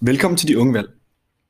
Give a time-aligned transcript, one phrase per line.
[0.00, 0.90] Velkommen til De Unge Valg.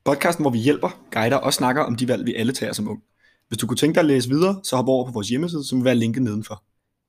[0.05, 3.03] Podcasten, hvor vi hjælper, guider og snakker om de valg, vi alle tager som ung.
[3.47, 5.77] Hvis du kunne tænke dig at læse videre, så hop over på vores hjemmeside, som
[5.77, 6.63] vil være linket nedenfor.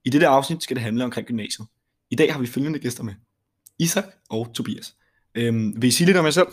[0.04, 1.68] I dette afsnit skal det handle omkring gymnasiet.
[2.10, 3.14] I dag har vi følgende gæster med.
[3.78, 4.94] Isak og Tobias.
[5.34, 6.46] Øhm, vil I sige lidt om jer selv?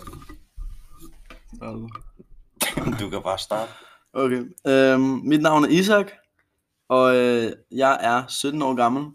[3.00, 3.72] Du kan bare starte.
[4.14, 4.44] Okay.
[4.68, 6.12] Øhm, mit navn er Isak,
[6.90, 9.06] og øh, jeg er 17 år gammel.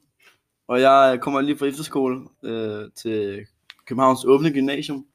[0.69, 3.47] Og jeg kommer lige fra efterskole øh, til
[3.87, 5.07] Københavns Åbne Gymnasium,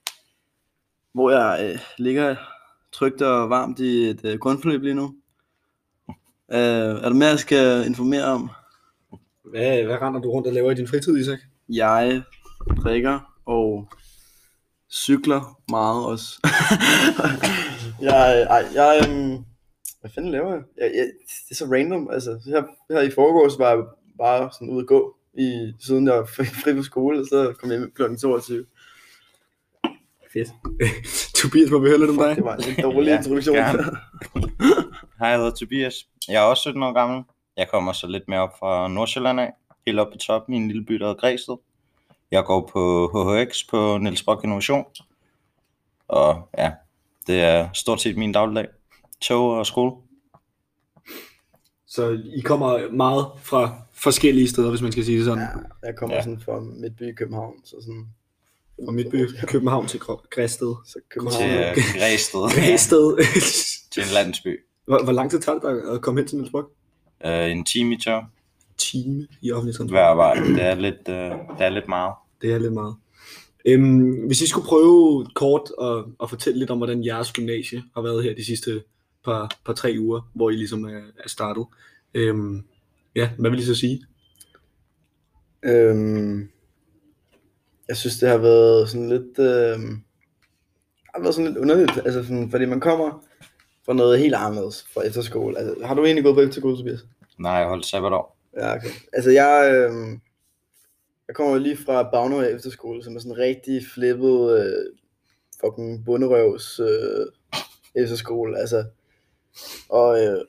[1.18, 2.36] hvor jeg øh, ligger
[2.92, 5.16] trygt og varmt i et øh, grundforløb lige nu.
[6.52, 6.58] Øh,
[7.04, 8.50] er der mere, jeg skal informere om?
[9.52, 11.40] Hvad, hvad render du rundt og laver i din fritid, Isak?
[11.70, 12.24] Jeg
[12.84, 13.88] drikker og
[14.92, 16.28] cykler meget også.
[18.08, 19.44] jeg, ej, jeg, øhm,
[20.02, 20.64] hvad fanden laver jeg?
[20.78, 21.06] jeg, jeg
[21.50, 23.84] det er så random, altså her, her i forgårs var jeg
[24.18, 27.72] bare sådan ude at gå, i, siden jeg fik fri på skole, og så kom
[27.72, 28.16] jeg hjem kl.
[28.22, 28.66] 22.
[30.33, 30.47] Fedt.
[31.42, 32.36] Tobias, må vi høre lidt om dig?
[32.36, 33.56] Det var en lidt dårlig Ja, introduktion.
[33.56, 33.83] gerne.
[35.19, 36.08] Hej, jeg hedder Tobias.
[36.28, 37.23] Jeg er også 17 år gammel.
[37.58, 39.52] Jeg kommer så lidt mere op fra Nordsjælland af.
[39.86, 41.56] Helt op på toppen i en lille by, der hedder Græsted.
[42.31, 44.86] Jeg går på HHX på Niels Brock Innovation.
[46.08, 46.72] Og ja,
[47.28, 48.67] det er stort set min dagligdag.
[49.22, 49.91] Tog og skole.
[51.88, 55.44] Så I kommer meget fra forskellige steder, hvis man skal sige det sådan.
[55.84, 56.22] Ja, jeg kommer Ja.
[56.23, 58.08] sådan fra Midtby i København, så sådan...
[58.86, 60.75] Fra Midtby, København til Græsted.
[60.86, 61.44] Så København.
[61.44, 62.39] Til øh, Græsted.
[62.59, 63.17] Græsted.
[63.92, 64.59] til en landsby.
[64.86, 66.72] hvor, hvor lang tid tager det dig at komme hen til Niels Brock?
[67.25, 68.23] Øh, en time i tog.
[68.78, 70.00] Time i offentlig transport.
[70.00, 70.34] Hver vej.
[70.34, 72.14] Det er lidt, øh, det er lidt meget.
[72.42, 72.95] Det er lidt meget.
[73.66, 78.02] Øhm, hvis I skulle prøve kort at, at fortælle lidt om, hvordan jeres gymnasie har
[78.02, 78.84] været her de sidste
[79.25, 81.66] par, par tre uger, hvor I ligesom er, er startet.
[82.14, 82.64] Øhm,
[83.16, 84.06] ja, hvad vil I så sige?
[85.66, 86.50] Øhm,
[87.88, 90.03] jeg synes, det har været sådan lidt, øhm,
[91.16, 93.25] har været sådan lidt underligt, altså sådan, fordi man kommer
[93.86, 95.58] fra noget helt anderledes fra efterskole.
[95.58, 97.00] Altså, har du egentlig gået på efterskole, Tobias?
[97.40, 98.38] Nej, jeg holdt sabbatår.
[98.58, 98.90] Ja, okay.
[99.14, 100.22] Altså, jeg, øhm,
[101.28, 104.86] jeg kommer jo lige fra Bagnå efterskole, som er sådan en rigtig flippet, øh,
[105.62, 107.26] fucking bunderøvs øh,
[107.96, 108.86] efterskole, altså.
[109.90, 110.46] Og, øh,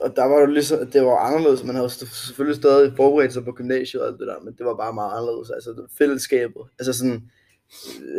[0.00, 3.52] og der var jo ligesom, det var anderledes, man havde selvfølgelig stadig forberedt sig på
[3.52, 7.22] gymnasiet og alt det der, men det var bare meget anderledes, altså fællesskabet, altså sådan,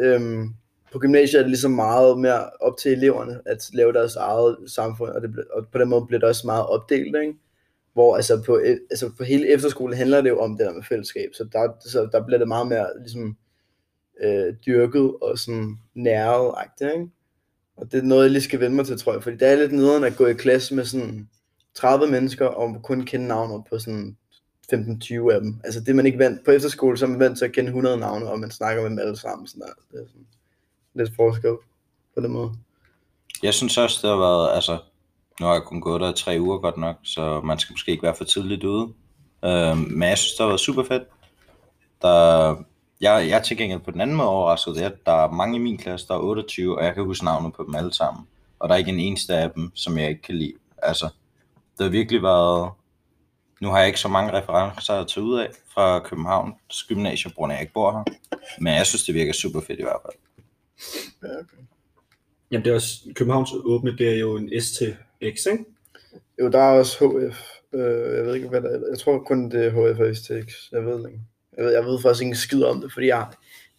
[0.02, 0.54] øhm,
[0.92, 5.10] på gymnasiet er det ligesom meget mere op til eleverne at lave deres eget samfund,
[5.10, 7.34] og, det, ble- og på den måde bliver det også meget opdelt, ikke?
[7.94, 10.84] Hvor altså på, e- altså på hele efterskolen handler det jo om det der med
[10.84, 13.38] fællesskab, så der, så der bliver det meget mere ligesom
[14.24, 17.10] øh, dyrket og sådan nærvet, ikke?
[17.78, 19.56] Og det er noget, jeg lige skal vende mig til, tror jeg, fordi det er
[19.56, 21.30] lidt nederen at gå i klasse med sådan
[21.76, 24.18] 30 mennesker, og kun kende navnet på sådan
[24.74, 25.62] 15-20 af dem.
[25.64, 27.98] Altså det man ikke vant, på efterskole, så er man vant til at kende 100
[27.98, 29.48] navne, og man snakker med dem alle sammen.
[29.48, 29.74] Sådan der.
[29.92, 30.28] Det er sådan
[30.96, 31.56] lidt forskel
[32.16, 32.52] på den måde.
[33.44, 34.78] Jeg synes også, det har været, altså,
[35.40, 37.92] nu har jeg kun gået der i tre uger godt nok, så man skal måske
[37.92, 38.94] ikke være for tidligt ude.
[39.46, 41.04] Øh, men jeg synes, det har været super fedt.
[42.02, 42.56] Der,
[43.02, 45.32] jeg, jeg er til gengæld på den anden måde overrasket, det er, at der er
[45.32, 47.94] mange i min klasse, der er 28, og jeg kan huske navnet på dem alle
[47.94, 48.28] sammen.
[48.60, 50.54] Og der er ikke en eneste af dem, som jeg ikke kan lide.
[50.78, 51.10] Altså,
[51.80, 52.72] det har virkelig været...
[53.62, 57.36] Nu har jeg ikke så mange referencer at tage ud af fra Københavns Gymnasium, på
[57.36, 58.04] grund af, at jeg ikke bor her.
[58.60, 60.16] Men jeg synes, det virker super fedt i hvert fald.
[61.24, 61.64] Ja, okay.
[62.52, 65.66] Jamen det er også, Københavns åbne, det er jo en STX, ikke?
[66.42, 67.42] Jo, der er også HF.
[67.74, 68.80] Øh, jeg ved ikke, hvad der er.
[68.90, 70.72] Jeg tror kun, det er HF og STX.
[70.72, 71.20] Jeg ved ikke.
[71.58, 73.28] Jeg ved, jeg ved faktisk ikke skid om det, fordi jeg,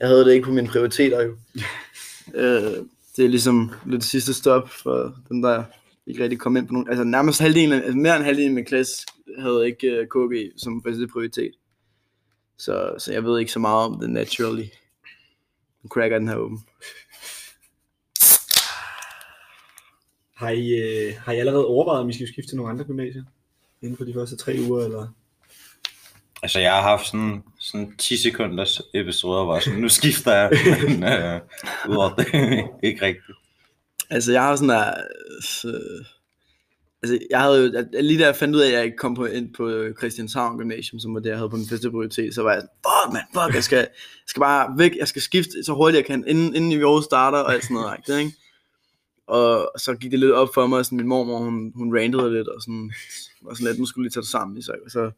[0.00, 1.36] jeg havde det ikke på mine prioriteter jo.
[2.40, 2.84] øh,
[3.16, 5.64] det er ligesom lidt sidste stop for den der
[6.10, 6.88] ikke rigtig kom ind på nogen.
[6.88, 9.06] Altså nærmest halvdelen, altså mere end halvdelen af min klasse
[9.38, 11.52] havde ikke uh, KG som første prioritet.
[12.58, 14.64] Så, så jeg ved ikke så meget om det naturally.
[15.82, 16.58] Nu cracker den her åben.
[20.36, 23.22] Har I, øh, har I allerede overvejet, om I skal skifte til nogle andre gymnasier?
[23.82, 25.08] Inden for de første tre uger, eller?
[26.42, 30.50] Altså, jeg har haft sådan, sådan 10 sekunders episoder, hvor jeg sådan, nu skifter jeg,
[30.88, 31.40] men øh,
[31.88, 32.26] udover det,
[32.82, 33.36] ikke rigtigt.
[34.10, 34.94] Altså, jeg har sådan der...
[35.64, 36.04] Øh,
[37.02, 37.78] altså, jeg havde jo...
[37.78, 40.58] at- Lige da jeg fandt ud af, at jeg ikke kom på, ind på Christianshavn
[40.58, 43.12] Gymnasium, som var det, jeg havde på min første prioritet, så var jeg sådan, fuck,
[43.12, 43.88] man, fuck, jeg skal, jeg
[44.26, 47.38] skal bare væk, jeg skal skifte så hurtigt jeg kan, inden, inden i år starter,
[47.38, 48.36] og alt sådan noget, ikke?
[49.26, 52.32] Og så gik det lidt op for mig, og sådan, min mormor, hun, hun rantede
[52.32, 52.92] lidt, og sådan,
[53.44, 55.10] og sådan lidt, nu skulle lige tage det sammen, så, så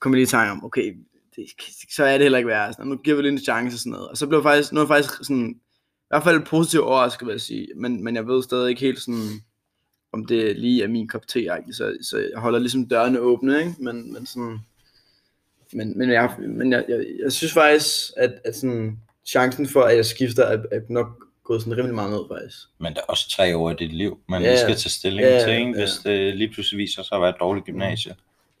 [0.00, 0.94] kom jeg lige i tanke om, okay,
[1.36, 1.44] det,
[1.94, 3.90] så er det heller ikke værre, sådan, nu giver vi lige en chance og sådan
[3.92, 5.54] noget, og så blev jeg faktisk, nu er jeg faktisk sådan,
[6.14, 9.30] hvert fald positivt overrasket, vil jeg sige, men, men jeg ved stadig ikke helt sådan,
[10.12, 13.74] om det lige er min kop te, så, så jeg holder ligesom dørene åbne, ikke?
[13.78, 14.58] Men, men sådan,
[15.72, 19.96] men, men, jeg, men jeg, jeg, jeg synes faktisk, at, at sådan, chancen for, at
[19.96, 21.06] jeg skifter, er, er nok
[21.44, 22.58] gået sådan rimelig meget ned, faktisk.
[22.78, 25.28] Men der er også tre år i dit liv, man Ja, lige skal tage stilling
[25.28, 25.70] ja, til, ikke?
[25.70, 25.78] ja.
[25.78, 28.14] hvis det lige pludselig viser sig at være et dårligt gymnasie.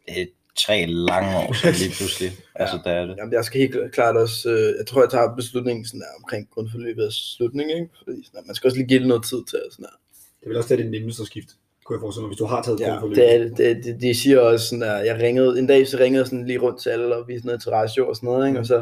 [0.06, 2.30] Det er tre lange år, så lige pludselig.
[2.54, 3.16] Altså, der er det.
[3.18, 6.50] Jamen, jeg skal helt klart også, øh, jeg tror, jeg tager beslutningen sådan der, omkring
[6.50, 7.88] grundforløbets slutning, ikke?
[7.98, 9.58] Fordi sådan der, man skal også lige give det noget tid til.
[9.66, 9.96] og Sådan der.
[10.40, 11.54] Det vil også være det nemmeste at skifte,
[11.84, 14.14] kunne jeg forestille mig, hvis du har taget Ja, det, er, det, det, det, de
[14.14, 16.90] siger også sådan der, jeg ringede, en dag så ringede jeg sådan lige rundt til
[16.90, 18.60] alle og viste noget til ratio og sådan noget, ikke?
[18.60, 18.76] og så,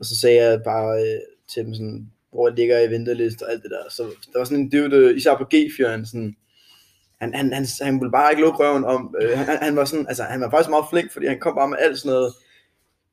[0.00, 1.20] og så sagde jeg bare øh,
[1.52, 4.02] til dem sådan, hvor jeg ligger i venteliste og alt det der, så
[4.32, 6.36] der var sådan en dude, især på G-fyren, sådan,
[7.20, 10.06] han, han, han, han ville bare ikke lukke røven om, øh, han, han, var sådan,
[10.08, 12.32] altså han var faktisk meget flink, fordi han kom bare med alt sådan noget,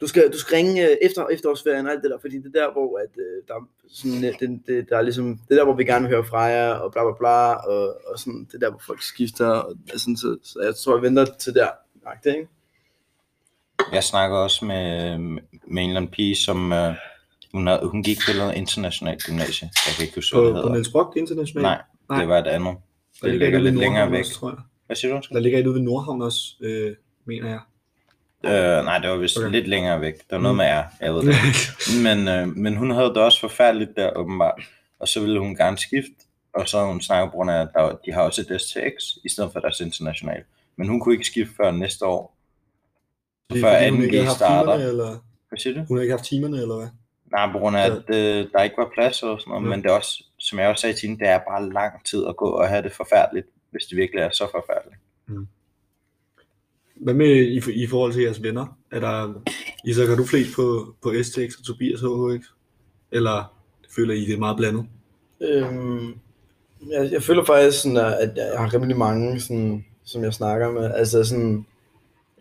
[0.01, 2.59] du skal, du skal ringe øh, efter efterårsferien og alt det der, fordi det er
[2.61, 5.55] der, hvor at, øh, der, er sådan, øh, det, det, der er ligesom, det er
[5.55, 8.45] der, hvor vi gerne vil høre fra jer, og bla bla bla, og, og sådan,
[8.45, 11.53] det er der, hvor folk skifter, og altså, så, så jeg tror, jeg venter til
[11.53, 11.67] der,
[12.07, 12.47] Agtigt, ikke?
[13.91, 16.93] Jeg snakker også med, med en eller anden pige, som øh,
[17.51, 19.69] hun, har, hun gik på noget internationalt gymnasie.
[19.87, 20.73] Jeg kan ikke huske, hvad det På, på hedder.
[20.73, 21.61] Niels Brock International?
[21.61, 22.19] Nej, Nej.
[22.19, 22.75] det var et andet.
[23.21, 24.19] Der Det ligger ligger lidt længere væk.
[24.19, 24.57] Også, tror jeg.
[24.85, 25.21] Hvad siger du?
[25.33, 27.59] Der ligger et ude ved Nordhavn også, øh, mener jeg.
[28.45, 29.49] Øh, nej, det var vist Okay.
[29.51, 30.13] lidt længere væk.
[30.13, 30.57] Det var noget Mm.
[30.57, 31.35] med R, jeg ved det.
[32.05, 34.61] Men, øh, men hun havde det også forfærdeligt der, åbenbart.
[34.99, 36.11] Og så ville hun gerne skifte.
[36.53, 39.03] Og så havde hun snakket på grund af, at der, de har også et STX,
[39.25, 40.43] i stedet for deres international.
[40.77, 42.37] Men hun kunne ikke skifte før næste år.
[43.51, 44.71] Fordi- før fordi hun anden ikke havde G haft starter.
[44.77, 45.17] timerne, Eller?
[45.49, 45.83] Hvad siger du?
[45.87, 46.87] Hun har ikke haft timerne, eller hvad?
[47.31, 49.63] Nej, på grund af, at øh, der ikke var plads og sådan noget.
[49.63, 49.69] Ja.
[49.69, 52.25] Men det er også, som jeg også sagde til hende, det er bare lang tid
[52.27, 55.01] at gå og have det forfærdeligt, hvis det virkelig er så forfærdeligt.
[56.95, 58.77] Hvad med i, i forhold til jeres venner?
[58.91, 59.33] Er der,
[59.85, 62.45] Isak, har du flest på, på STX og Tobias HHX?
[63.11, 63.57] Eller
[63.95, 64.85] føler I, det er meget blandet?
[65.41, 66.19] Øhm,
[66.91, 70.71] jeg, jeg føler faktisk, sådan, at at jeg har rimelig mange, sådan, som jeg snakker
[70.71, 70.91] med.
[70.93, 71.65] Altså sådan,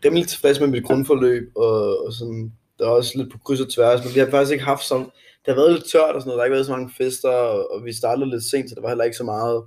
[0.04, 3.70] rimelig tilfreds med mit grundforløb, og, og sådan, der er også lidt på kryds og
[3.70, 6.28] tværs, men vi har faktisk ikke haft sådan, det har været lidt tørt og sådan
[6.28, 7.30] noget, der har ikke været så mange fester,
[7.72, 9.64] og, vi startede lidt sent, så der var heller ikke så meget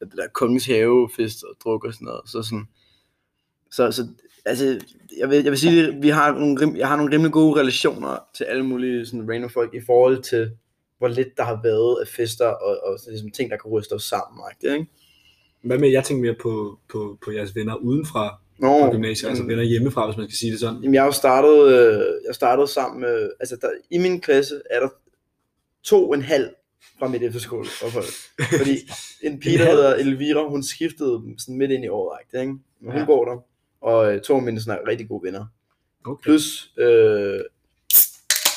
[0.00, 2.68] det der kongens have fest og druk og sådan noget, så sådan,
[3.70, 4.06] så, så
[4.44, 4.80] altså,
[5.18, 7.60] jeg vil, jeg vil sige, at vi har nogle, rim, jeg har nogle rimelig gode
[7.60, 10.50] relationer til alle mulige sådan random folk i forhold til,
[10.98, 13.92] hvor lidt der har været af fester og, og sådan, ligesom, ting, der kan ryste
[13.92, 14.44] os sammen.
[14.62, 14.86] Ikke?
[15.62, 19.62] Hvad med, jeg tænker mere på, på, på jeres venner udenfra Nå, gymnasiet, altså venner
[19.62, 20.76] hjemmefra, hvis man skal sige det sådan.
[20.82, 24.60] Jamen, jeg har jo startet, øh, jeg startede sammen med, altså der, i min klasse
[24.70, 24.88] er der
[25.82, 26.48] to og en halv
[26.98, 28.04] fra mit efterskole ophold.
[28.58, 28.78] Fordi
[29.22, 32.52] en pige, der hedder Elvira, hun skiftede sådan midt ind i året, ikke?
[32.80, 33.04] Men hun Ja.
[33.06, 33.44] går der,
[33.80, 35.46] og øh, to af mine sådan, er rigtig gode venner.
[36.06, 36.22] Okay.
[36.22, 37.40] Plus øh,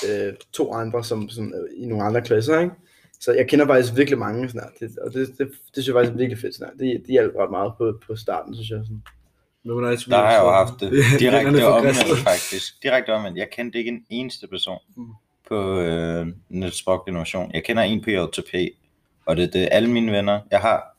[0.10, 2.74] øh, to andre som, som øh, i nogle andre klasser, ikke?
[3.20, 6.14] Så jeg kender faktisk virkelig mange sådan det, og det, det, det, synes jeg faktisk
[6.14, 6.78] er virkelig fedt sådan.
[6.80, 8.80] Det, det hjalp ret meget på, på starten, synes jeg.
[8.84, 9.02] Sådan.
[9.70, 12.84] Er det, Der har jeg jo haft det direkte omvendt faktisk.
[12.84, 13.38] Direkte omvendt.
[13.38, 15.06] Jeg kendte ikke en eneste person Mm.
[15.50, 17.52] på øh, Niels Brock Innovation.
[17.54, 18.54] Jeg kender en på JTP,
[19.26, 20.40] og det er det alle mine venner.
[20.52, 20.98] Jeg har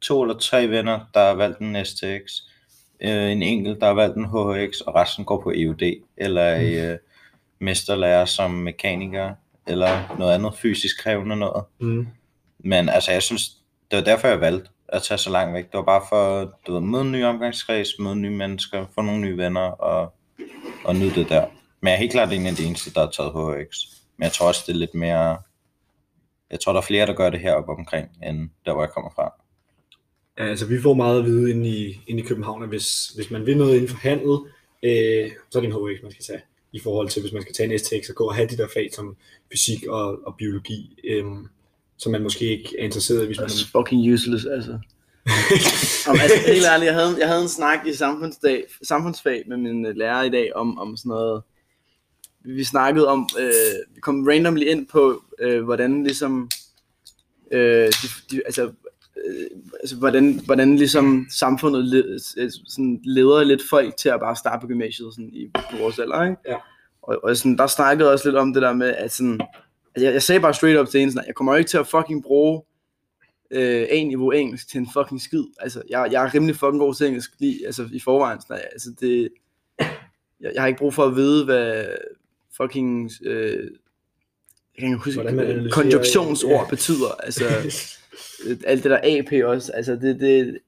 [0.00, 2.40] to eller tre venner, der har valgt en STX.
[3.00, 5.82] Øh, en enkelt, der har valgt en HHX, og resten går på EUD,
[6.16, 6.98] eller er i øh,
[7.58, 9.34] mesterlærer som mekaniker,
[9.66, 11.64] eller noget andet fysisk krævende noget.
[11.80, 12.06] Mm.
[12.58, 13.48] Men altså, jeg synes,
[13.90, 15.64] det var derfor, jeg valgte at tage så langt væk.
[15.64, 19.20] Det var bare for, du ved, møde en ny omgangskreds, møde nye mennesker, få nogle
[19.20, 20.14] nye venner, og,
[20.84, 21.46] og nyde det der.
[21.80, 23.76] Men jeg er helt klart en af de eneste, der har taget HX.
[24.16, 25.38] Men jeg tror også, det er lidt mere...
[26.50, 29.10] Jeg tror, der er flere, der gør det heroppe omkring, end der, hvor jeg kommer
[29.14, 29.32] fra.
[30.38, 33.30] Ja, altså vi får meget at vide inde i, inde i København, at hvis, hvis
[33.30, 34.38] man vil noget inden for handel,
[34.82, 36.40] øh, så er det en HX, man skal tage.
[36.72, 38.68] I forhold til, hvis man skal tage en STX og gå og have de der
[38.74, 39.16] fag som
[39.52, 41.24] fysik og, og biologi, øh,
[42.00, 43.48] som man måske ikke er interesseret i, hvis man...
[43.48, 44.78] That's fucking useless, altså.
[46.10, 49.86] Om, altså helt ærligt, jeg havde, jeg havde en snak i samfundsdag, samfundsfag med min
[49.86, 51.42] øh, lærer i dag om, om sådan noget.
[52.44, 56.50] Vi snakkede om, øh, vi kom randomly ind på, øh, hvordan ligesom,
[57.52, 58.62] øh, de, de, altså,
[59.26, 59.46] øh,
[59.80, 64.60] altså hvordan, hvordan ligesom samfundet led, øh, sådan leder lidt folk til at bare starte
[64.60, 66.36] på gymnasiet sådan i på vores alder, ikke?
[66.48, 66.56] Ja.
[67.02, 69.40] Og, og sådan, der snakkede også lidt om det der med, at sådan,
[69.94, 71.68] at jeg, jeg sagde bare straight up til en sådan, at jeg kommer jo ikke
[71.68, 72.62] til at fucking bruge
[73.50, 75.44] øh, A-niveau engelsk til en fucking skid.
[75.60, 78.40] Altså, jeg, jeg er rimelig fucking god til engelsk lige, altså, i forvejen.
[78.40, 79.28] Sådan, altså, det,
[80.40, 81.84] jeg, jeg har ikke brug for at vide, hvad
[82.56, 83.70] fucking, øh,
[84.74, 86.70] jeg kan ikke huske, analyserer- konjunktionsord ja.
[86.70, 87.10] betyder.
[87.22, 87.44] Altså,
[88.46, 90.58] øh, alt det der AP også, altså, det, det,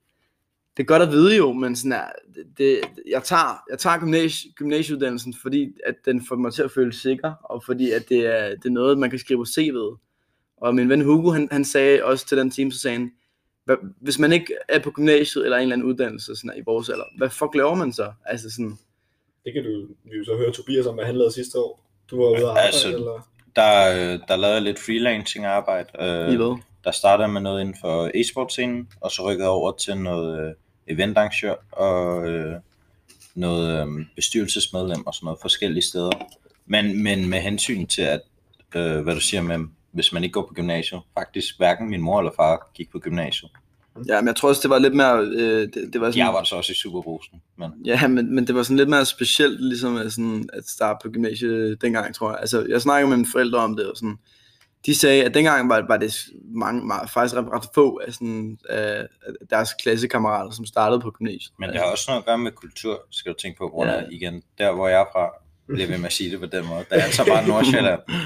[0.76, 3.98] det er godt at vide jo, men sådan er, det, det, jeg tager, jeg tager
[3.98, 8.26] gymnasie, gymnasieuddannelsen, fordi at den får mig til at føle sikker, og fordi at det
[8.26, 9.98] er, det er noget, man kan skrive på CV'et.
[10.56, 13.12] Og min ven Hugo, han, han sagde også til den team, så sagde han,
[13.64, 16.62] "Hvad- hvis man ikke er på gymnasiet eller en eller anden uddannelse sådan her, i
[16.66, 18.12] vores alder, hvad fuck laver man så?
[18.24, 18.78] Altså sådan,
[19.44, 21.84] Det kan du vi jo så høre Tobias om, hvad han lavede sidste år.
[22.10, 23.28] Du var ude at arbejde, Altså, eller?
[23.56, 25.88] Der, øh, der lavede jeg lidt freelancing arbejde.
[25.98, 26.02] I
[26.32, 26.62] Øh, hvad?
[26.84, 30.40] Der startede jeg med noget inden for e-sportscenen, og så rykkede jeg over til noget
[30.40, 30.54] øh,
[30.86, 32.54] eventarrangør og øh,
[33.34, 36.10] noget øh, bestyrelsesmedlem og sådan noget forskellige steder.
[36.66, 38.20] Men, men med hensyn til, at,
[38.74, 39.58] øh, hvad du siger med,
[39.92, 43.50] hvis man ikke går på gymnasiet, faktisk hverken min mor eller far gik på gymnasiet.
[44.08, 45.18] Ja, men jeg tror også, det var lidt mere...
[45.18, 48.54] Øh, det, det var sådan, arbejdede så også i Superbrusen, men Ja, men, men det
[48.54, 52.40] var sådan lidt mere specielt, ligesom at, sådan, at starte på gymnasiet dengang, tror jeg.
[52.40, 54.18] Altså, jeg snakkede med mine forældre om det, og sådan,
[54.86, 56.14] de sagde, at dengang var, var det
[56.54, 61.10] mange, meget, faktisk ret, ret få af, sådan, af af deres klassekammerater, som startede på
[61.10, 61.52] gymnasiet.
[61.58, 63.92] Men det har også noget at gøre med kultur, skal du tænke på, hvor Ja.
[63.94, 64.02] ja.
[64.10, 65.30] igen, der hvor jeg er fra,
[65.74, 66.84] bliver ved med at sige det på den måde.
[66.90, 68.00] Der er altså bare Nordsjælland.
[68.08, 68.18] uh,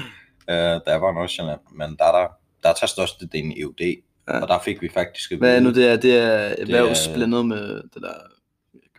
[0.85, 2.27] der er bare Nordsjælland, men der er der,
[2.63, 3.81] der tager størstedelen i EUD,
[4.27, 4.39] Ja.
[4.41, 5.95] og der fik vi faktisk at Hvad er nu det er?
[5.97, 8.13] Det er erhvervs er- blandet med det der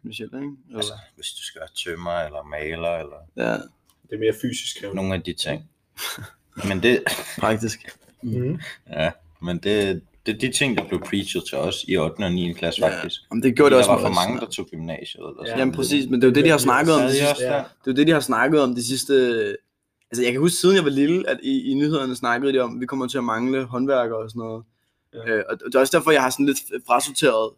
[0.00, 0.36] gymnasiet, ikke?
[0.66, 4.80] Eller- altså, hvis du skal være tømmer eller maler, eller Ja, Det er mere fysisk
[4.80, 4.96] krævende.
[4.96, 5.70] nogle af de ting.
[6.68, 7.02] Men det,
[7.38, 7.88] praktisk.
[8.22, 8.58] Mm.
[8.90, 9.10] ja,
[9.42, 12.20] men det, det er de ting, der blev preachet til os i 8.
[12.20, 12.52] og 9.
[12.52, 13.20] klasse Ja, faktisk.
[13.30, 15.20] Jamen, det gjorde det der også var med for mange, der tog gymnasiet.
[15.20, 15.58] Eller sådan.
[15.58, 17.00] Jamen præcis, men det er jo det, de har snakket om.
[17.02, 17.52] De sidste- også der?
[17.54, 17.58] Ja.
[17.58, 19.14] Det er jo det, de har snakket om de sidste...
[20.10, 22.74] Altså, jeg kan huske, siden jeg var lille, at i, i nyhederne snakkede de om,
[22.74, 24.64] at vi kommer til at mangle håndværkere og sådan noget.
[25.14, 25.18] Ja.
[25.26, 25.36] Ja.
[25.36, 27.50] Øh, og det er også derfor, jeg har sådan lidt frasorteret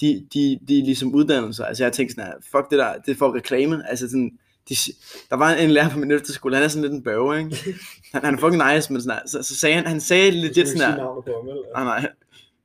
[0.00, 1.64] de, de, de ligesom uddannelser.
[1.64, 3.90] Altså, jeg har tænkt sådan her, fuck det der, det er for reklame.
[3.90, 4.74] Altså, sådan, de,
[5.30, 7.56] der var en lærer på min efterskole, han er sådan lidt en bøve, ikke?
[8.12, 10.98] Han, han er fucking nice, men sådan så, så sagde han, han sagde legit sådan
[10.98, 11.84] på ham, eller?
[11.84, 12.10] Nej, nej.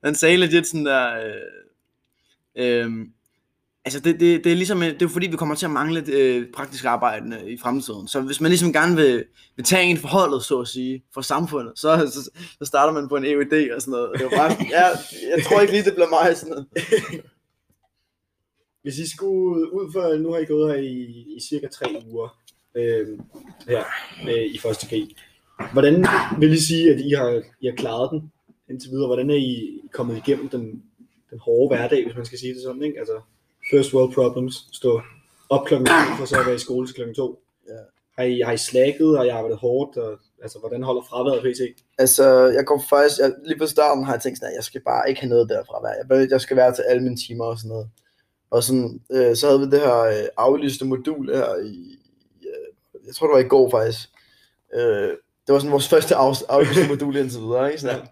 [0.04, 1.14] Han sagde legit sådan der...
[2.56, 2.92] Øh, øh,
[3.86, 4.80] altså, det, det, det er ligesom...
[4.80, 8.08] Det er fordi, vi kommer til at mangle øh, praktisk arbejde i fremtiden.
[8.08, 9.26] Så hvis man ligesom gerne vil,
[9.56, 12.30] vil tage en forholdet, så at sige, for samfundet, så, så,
[12.60, 14.12] så starter man på en EUD og sådan noget.
[14.14, 14.86] Det var bare, ja,
[15.36, 16.68] jeg tror ikke lige, det bliver mig sådan noget.
[18.82, 22.38] Hvis I skulle ud for, nu har I gået her i, i cirka tre uger
[22.76, 23.08] øh,
[23.68, 23.84] her
[24.30, 25.16] øh, i første G.
[25.74, 26.06] Hvordan
[26.40, 28.32] vil I sige, at I har, I har klaret den
[28.70, 29.08] indtil videre?
[29.08, 30.84] Hvordan er I kommet igennem den,
[31.30, 33.00] den hårde hverdag, hvis man skal sige det sådan, ikke?
[33.00, 33.22] Altså,
[33.72, 35.02] first world problems, stå
[35.50, 37.42] op klokken 2, for så at være i skole til klokken 2.
[37.68, 37.74] Ja.
[38.18, 41.84] Har I, har I slækket, og I arbejdet hårdt, og altså, hvordan holder fraværet pt?
[41.98, 42.26] Altså,
[42.58, 45.10] jeg går faktisk, jeg, lige på starten har jeg tænkt sådan, at jeg skal bare
[45.10, 45.88] ikke have noget derfra.
[45.88, 47.90] Jeg, jeg skal være til alle mine timer og sådan noget.
[48.52, 52.00] Og sådan, øh, så havde vi det her øh, aflyste modul her i,
[52.42, 54.10] øh, jeg tror det var i går faktisk.
[54.74, 55.10] Øh,
[55.48, 57.82] det var sådan vores første af, aflyste modul indtil videre, ikke?
[57.82, 58.08] Sådan.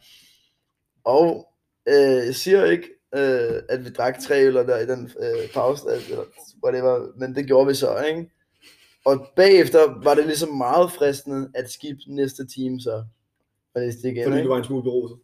[1.03, 1.47] Og
[1.87, 5.83] øh, jeg siger ikke, øh, at vi drak tre øl der i den øh, pause,
[6.09, 6.23] eller
[6.63, 8.31] whatever, men det gjorde vi så, ikke?
[9.05, 13.03] Og bagefter var det ligesom meget fristende at skifte næste time så.
[13.75, 14.47] Og det igen, Fordi ikke?
[14.47, 15.17] du var en smule beruset.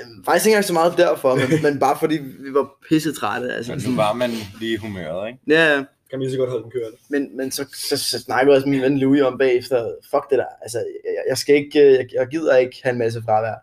[0.00, 3.52] Øhm, Faktisk ikke engang så meget derfor, men, men bare fordi vi var pissetrætte.
[3.54, 5.40] Altså, Men nu sådan, var man lige i humøret, ikke?
[5.46, 6.98] ja, Kan lige så godt holde den kørende.
[7.08, 10.38] men, men så, så, så snakkede jeg også min ven Louis om bagefter, fuck det
[10.38, 13.54] der, altså, jeg, jeg skal ikke, øh, jeg, jeg gider ikke have en masse fravær.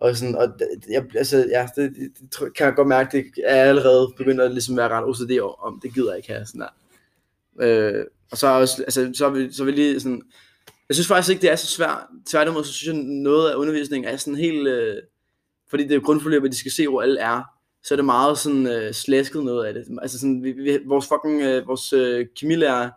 [0.00, 2.10] Og sådan, og det- jeg, altså, ja, det, det,
[2.40, 5.80] det, kan jeg godt mærke, det er allerede begyndt at ligesom være ret OCD om
[5.82, 6.68] det gider jeg ikke have, sådan der.
[7.60, 10.22] Øh, og så, er også, altså, så, er vi, så er vi lige sådan,
[10.88, 11.98] jeg synes faktisk ikke, det er så svært.
[12.30, 14.96] Tværtimod, så synes jeg, noget af undervisningen er sådan helt, øh,
[15.70, 17.42] fordi det er grundforløbet, de skal se, hvor alle er,
[17.84, 19.84] så er det meget sådan øh, slæsket noget af det.
[20.02, 22.90] Altså sådan, vi, vi, vores fucking, øh, vores øh, kemilærer,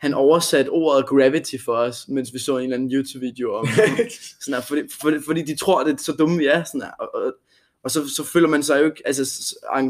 [0.00, 3.66] han oversatte ordet gravity for os, mens vi så en eller anden YouTube-video om
[4.42, 6.90] sådan her, fordi, fordi, fordi de tror, det er så dumme vi er, sådan her,
[6.90, 7.32] og, og,
[7.84, 9.22] og så, så føler man sig jo ikke, altså,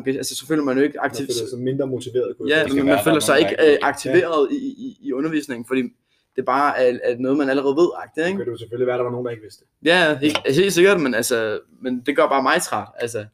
[0.06, 2.36] altså så føler man jo ikke Man aktivt, føler sig mindre motiveret.
[2.36, 5.12] kunne ja, men man der føler er sig ikke der øh, aktiveret i, i, i
[5.12, 5.82] undervisningen, fordi
[6.36, 8.38] det bare er, er noget, man allerede ved, agtigt, ikke?
[8.38, 9.64] Det kunne jo selvfølgelig være, at der var nogen, der ikke vidste.
[9.84, 12.88] Ja, helt, helt sikkert, men, altså, men det gør bare mig træt.
[12.98, 13.26] Altså.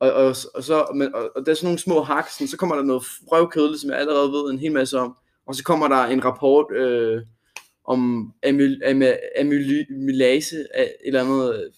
[0.00, 2.56] Og, og, og, så, men, og, og der er sådan nogle små hak, sådan, så
[2.56, 3.02] kommer der noget
[3.32, 5.16] røvkedeligt, som jeg allerede ved en hel masse om.
[5.46, 7.22] Og så kommer der en rapport øh,
[7.84, 11.70] om amyl,amy- amylase, et eller andet øh,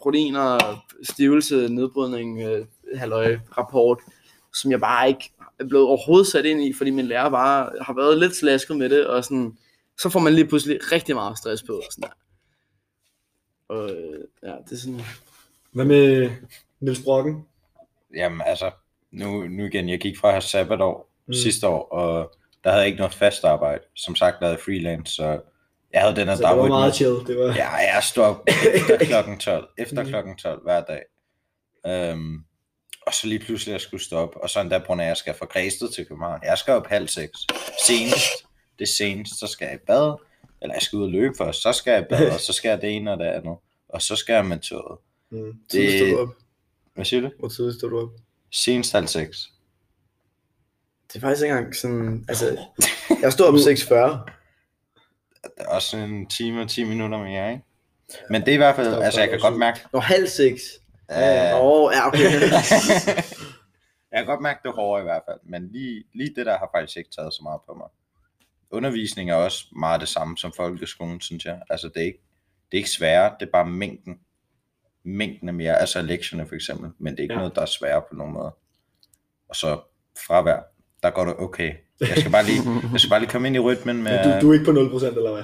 [0.00, 0.58] proteiner,
[1.02, 3.98] stivelse, nedbrydning, øh, halløj, rapport,
[4.54, 7.94] som jeg bare ikke er blevet overhovedet sat ind i, fordi min lærer bare har
[7.94, 9.56] været lidt slasket med det, og sådan,
[9.98, 11.72] så får man lige pludselig rigtig meget stress på.
[11.72, 12.14] Og sådan der.
[13.68, 15.00] Og øh, ja, det er sådan...
[15.72, 16.30] Hvad med
[16.80, 17.44] Niels Brokken?
[18.16, 18.70] Jamen altså,
[19.10, 21.30] nu, nu igen, jeg gik fra have sabbatår Mm.
[21.30, 21.34] mm.
[21.34, 22.32] sidste år, og
[22.64, 23.82] der havde jeg ikke noget fast arbejde.
[23.96, 25.40] Som sagt, lavede freelance, så
[25.92, 26.68] jeg havde den her Så det var dagrytme.
[26.76, 27.14] meget chill.
[27.26, 27.44] Det var...
[27.54, 30.08] Ja, jeg stod op efter klokken 12, efter Mhm.
[30.10, 31.02] klokken 12 hver dag.
[31.86, 32.44] Øhm,
[33.06, 35.34] og så lige pludselig jeg skulle stå op, og så endda på, når jeg skal
[35.34, 36.40] fra Græsted til København.
[36.44, 37.38] Jeg skal op halv seks.
[37.86, 38.45] Senest,
[38.78, 40.14] det senest, så skal jeg i bad,
[40.62, 42.68] eller jeg skal ud og løbe først, så skal jeg i bad, og så skal
[42.68, 43.56] jeg det ene og det andet,
[43.88, 44.98] og så skal jeg med toget.
[45.30, 45.52] Mm.
[45.72, 46.28] Det- du op.
[46.94, 47.30] Hvad siger du?
[47.38, 48.08] Hvor tidligt stod du op?
[48.52, 49.38] Senest halv seks.
[51.08, 52.24] Det er faktisk ikke engang sådan...
[52.28, 52.58] Altså,
[53.22, 54.30] jeg stod op 6.40.
[55.68, 57.64] også en time og 10 minutter mere, ikke?
[58.30, 60.62] Men det er i hvert fald, Stop, altså jeg kan godt mærke, Nå, halv seks.
[61.10, 61.16] øh,
[61.64, 62.20] Åh, ja, okay.
[64.12, 66.68] jeg kan godt mærke det hårdere i hvert fald, men lige, lige det der har
[66.74, 67.88] faktisk ikke taget så meget på mig.
[68.70, 71.60] Undervisning er også meget det samme som folkeskolen, synes jeg.
[71.70, 72.18] Altså det er ikke,
[72.70, 74.18] det er ikke sværere, det er bare mængden.
[75.04, 77.38] Mængden er mere, altså lektierne for eksempel, men det er ikke Ja.
[77.38, 78.54] noget, der er sværere på nogen måde.
[79.48, 79.80] Og så
[80.26, 80.58] fravær,
[81.02, 81.74] der går det okay.
[82.00, 82.60] Jeg skal bare lige,
[82.92, 84.24] jeg skal bare lige komme ind i rytmen med...
[84.26, 85.42] Men du, du er ikke på 0% eller hvad?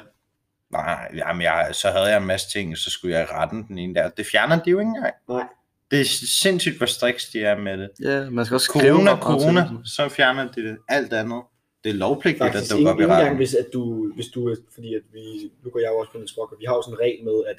[0.70, 3.94] Nej, jamen jeg, så havde jeg en masse ting, så skulle jeg rette den ene
[3.94, 4.08] der.
[4.08, 5.14] Det fjerner de jo ikke engang.
[5.28, 5.46] Nej.
[5.90, 6.04] Det er
[6.42, 7.90] sindssygt, hvor striks de er med det.
[8.02, 10.78] Ja, man skal også skrive Corona, corona, så fjerner de det.
[10.88, 11.42] Alt andet.
[11.84, 13.36] Det er lovpligtigt, at Faktisk dukke ikke, op i ikke engang, retten.
[13.36, 15.22] hvis, at du, hvis du er, fordi at vi,
[15.64, 17.24] nu går jeg jo også på en sprog, og vi har jo sådan en regel
[17.24, 17.58] med, at,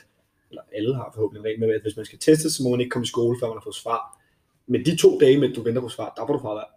[0.50, 2.80] eller alle har forhåbentlig en regel med, at hvis man skal testes, så må man
[2.80, 4.02] ikke komme i skole, før man har fået svar.
[4.68, 6.68] Men de to dage, med at du venter på svar, der får du fravær.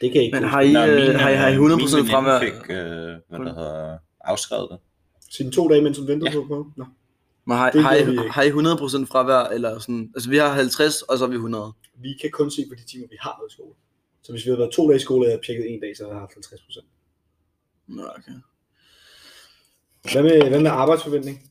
[0.00, 1.70] Det kan jeg ikke Men har I, Nå, øh, har I, har I 100% min
[1.70, 2.40] veninde fremvær?
[2.40, 2.76] fik, øh,
[3.28, 4.78] hvad der hedder, afskrevet det.
[5.30, 6.38] Siden to dage, mens du venter Ja.
[6.38, 6.70] på på?
[6.76, 6.84] Nå.
[7.46, 11.02] Men har, Det har, I, har I 100% fravær, eller sådan, altså vi har 50,
[11.02, 11.72] og så er vi 100.
[12.02, 13.74] Vi kan kun se på de timer, vi har været i skole.
[14.26, 16.02] Så hvis vi havde været to dage i skole, og jeg havde en dag, så
[16.02, 16.86] havde jeg haft 50 procent.
[17.88, 18.32] Nå, okay.
[20.12, 21.50] Hvad med, hvad med arbejdsforventning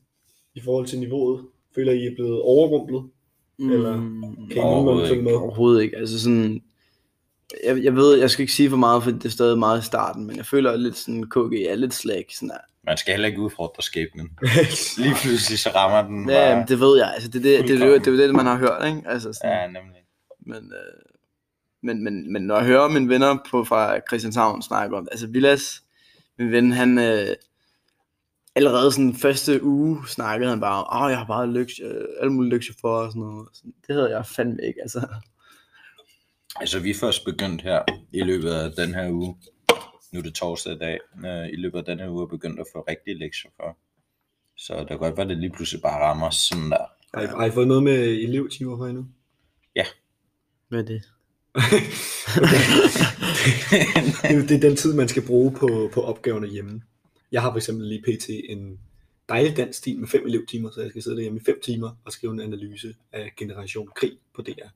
[0.54, 1.44] i forhold til niveauet?
[1.74, 3.10] Føler I er blevet overrumplet?
[3.58, 5.22] Eller Mm, Kan I Overhovedet ikke.
[5.22, 5.32] med?
[5.32, 5.96] Overhovedet ikke.
[5.96, 6.62] Altså sådan,
[7.64, 9.84] jeg, jeg ved, jeg skal ikke sige for meget, for det er stadig meget i
[9.86, 12.26] starten, men jeg føler lidt sådan, KG er lidt slag.
[12.34, 12.58] Sådan der.
[12.84, 14.38] Man skal heller ikke udfordre skæbnen.
[15.02, 16.64] Lige pludselig så rammer den Ja, bare.
[16.68, 17.12] det ved jeg.
[17.14, 18.86] Altså, det, er det, det, det, det, det, det, er jo det, man har hørt,
[18.96, 19.02] ikke?
[19.08, 20.02] Altså, sådan, Ja, nemlig.
[20.40, 21.15] men, øh,
[21.86, 25.82] men, men, men når jeg hører mine venner på, fra Christianshavn snakke om altså Vilas,
[26.38, 27.36] min ven, han øh,
[28.54, 32.32] allerede sådan første uge snakkede han bare om, åh, jeg har bare lektier, øh, alle
[32.32, 33.48] mulige lektier for og sådan noget.
[33.52, 35.06] Sådan, Det havde jeg fandme ikke, altså.
[36.56, 37.82] Altså, vi er først begyndt her
[38.12, 39.36] i løbet af den her uge.
[40.12, 40.98] Nu er det torsdag i dag.
[41.26, 43.78] Øh, I løbet af den her uge er begyndt at få rigtige lektier for.
[44.56, 46.86] Så det kan godt være, at det lige pludselig bare rammer sådan der.
[47.14, 49.06] Har I, har I fået noget med elevtimer for endnu?
[50.68, 51.02] Hvad er det?
[54.22, 56.82] Det, er det er den tid, man skal bruge på, på opgaverne hjemme.
[57.32, 58.28] Jeg har for eksempel lige pt.
[58.48, 58.78] en
[59.28, 62.12] dejlig dansk stil med fem elevtimer, så jeg skal sidde derhjemme i fem timer og
[62.12, 64.68] skrive en analyse af Generation Krig på DR.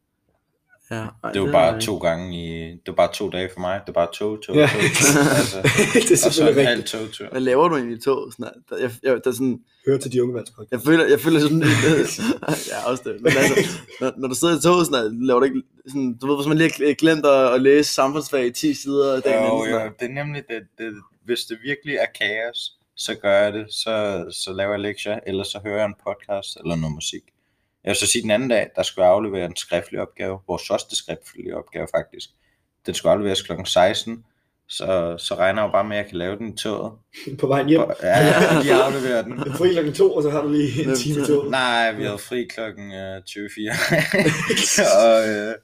[0.91, 2.71] Ja, ej, Det var har bare jeg to gange i...
[2.71, 3.81] Det var bare to dage for mig.
[3.87, 4.67] Det var bare tog, tog, Ja.
[4.73, 5.23] tog, tog.
[5.41, 5.59] Altså,
[5.95, 6.89] det er og så selvfølgelig rigtigt.
[6.89, 7.27] togtur.
[7.31, 8.35] Hvad laver du egentlig i toget?
[8.35, 10.73] Sådan der, jeg, jeg, der er sådan, Hør til de unge valgspodcast.
[10.73, 11.63] jeg føler, jeg føler sådan,
[12.73, 15.63] ja, også det, men altså, når, når du sidder i toget, sådan laver du ikke,
[15.89, 19.21] sådan, du ved, hvis man lige har glemt at, at læse samfundsfag i 10 sider
[19.21, 20.95] dagen Jo, inden, jo, det er nemlig det, det.
[21.25, 22.59] Hvis det virkelig er kaos,
[22.97, 23.67] så gør jeg det.
[23.75, 27.23] Så, så laver jeg lektier, eller så hører jeg en podcast eller noget musik.
[27.85, 30.39] Jeg vil så sige, den anden dag, der skulle jeg aflevere en skriftlig opgave.
[30.49, 32.31] Vores første skriftlige opgave faktisk.
[32.87, 33.53] Den skulle afleveres kl.
[33.65, 34.25] 16.
[34.69, 36.93] Så, så regner jeg jo bare med, at jeg kan lave den i toget.
[37.39, 37.81] På vejen hjem.
[38.03, 39.39] Ja, jeg lige afleverer den.
[39.45, 41.43] Den fri klokken to, og så har du lige en time to.
[41.51, 43.71] Nej, vi havde fri klokken øh, 24.
[45.07, 45.55] og øh,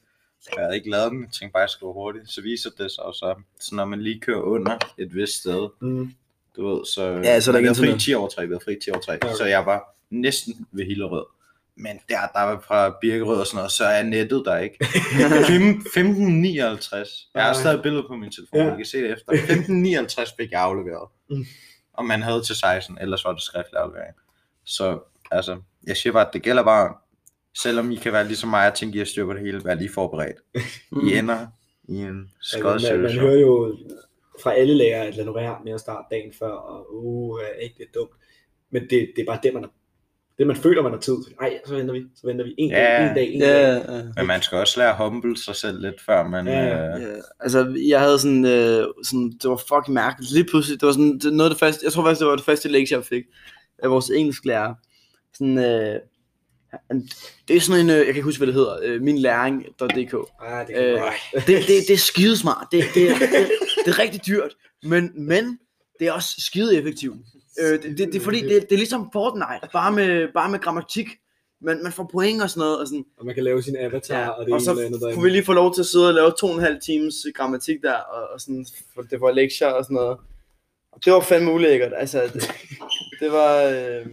[0.56, 1.22] jeg havde ikke lavet den.
[1.24, 2.30] Jeg tænkte bare, at jeg skulle hurtigt.
[2.30, 6.10] Så viser det sig også, så når man lige kører under et vist sted, Mm.
[6.56, 7.02] du ved, så...
[7.24, 8.02] Ja, så er der vi ikke havde fri internet.
[8.02, 9.14] 10 over 3, vi havde fri 10 over 3.
[9.14, 9.34] Okay.
[9.34, 11.24] Så jeg var næsten ved Hillerød.
[11.76, 14.84] Men der, der var fra Birkerød og sådan noget, så er nettet der ikke.
[15.48, 17.08] Fem- 1559.
[17.34, 18.64] Jeg har stadig et billede på min telefon, Ja.
[18.66, 18.72] ja.
[18.72, 19.32] I kan se det efter.
[19.32, 21.08] 1559 fik jeg afleveret.
[21.30, 21.44] Mm.
[21.92, 24.14] Og man havde til 16, ellers var det skriftlig aflevering.
[24.64, 24.98] Så
[25.30, 26.94] altså, jeg siger bare, at det gælder bare,
[27.58, 29.74] selvom I kan være ligesom mig og tænke, at I styr på det hele, vær
[29.74, 30.36] lige forberedt.
[30.92, 31.46] I ender
[31.88, 33.20] i en Ja, man, skød man, man situation.
[33.20, 33.76] hører jo
[34.42, 37.60] fra alle lærere, at lad nu være med at starte dagen før, og uh, er
[37.62, 38.10] ikke det dumt.
[38.70, 39.70] Men det, det er bare det, man har,
[40.38, 41.34] det, man føler, man har tid til.
[41.40, 42.76] Ej, så venter vi, så venter vi en Ja.
[42.76, 43.84] dag, en dag, en Ja, dag.
[43.88, 44.02] ja.
[44.16, 46.46] Men man skal også lære at humble sig selv lidt, før man...
[46.46, 46.74] Ja.
[46.96, 47.08] Øh, Ja,
[47.40, 50.32] altså, jeg havde sådan, øh, sådan, det var fucking mærkeligt.
[50.32, 52.36] Lige pludselig, det var sådan, det, noget af det første, jeg tror faktisk, det var
[52.36, 53.24] det første lektie, jeg fik
[53.78, 54.74] af vores engelsklærer.
[55.34, 56.00] Sådan, øh,
[57.48, 60.14] det er sådan en, øh, jeg kan ikke huske, hvad det hedder, øh, minlæring.dk.
[60.42, 61.00] Ah, det øh,
[61.34, 62.66] det, det, det er skidesmart.
[62.72, 63.28] Det, det, det,
[63.84, 65.58] det er rigtig dyrt, men, men
[66.00, 67.16] det er også skide effektivt.
[67.60, 70.58] Øh, det, det, det, er fordi, det, det er ligesom Fortnite, bare med, bare med
[70.58, 71.06] grammatik.
[71.60, 72.80] Man, man får point og sådan noget.
[72.80, 75.00] Og, sådan, og man kan lave sin avatar, ja, og det og så eller andet
[75.00, 75.14] der.
[75.14, 77.14] kunne vi lige få lov til at sidde og lave to og en halv times
[77.34, 80.18] grammatik der, og, og sådan, for det var lektier og sådan noget.
[80.92, 81.92] Og det var fandme ulækkert.
[81.96, 82.50] Altså, det,
[83.20, 83.62] det var...
[83.62, 84.06] Øh,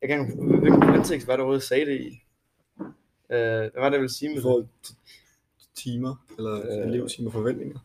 [0.00, 2.22] jeg kan ikke hvilken kontekst var det overhovedet, sagde det i.
[3.32, 4.42] Øh, hvad var det, jeg ville sige med det?
[4.42, 4.94] forhold til
[5.74, 6.78] timer, eller Øh.
[6.78, 7.78] øh, elevtimer forventninger.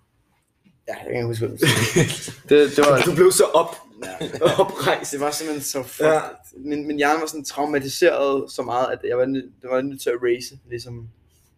[0.88, 1.58] Ja, jeg kan ikke huske, hvad
[2.50, 3.02] det, det var...
[3.06, 4.52] Du blev så op, Ja.
[4.62, 5.12] oprejst.
[5.12, 6.02] Det var simpelthen så fuck.
[6.08, 6.20] Ja.
[6.58, 10.02] Min, min hjerne var sådan traumatiseret så meget, at jeg var nødt, det var nødt
[10.02, 11.10] til at race, ligesom